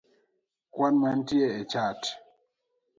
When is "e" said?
1.59-1.61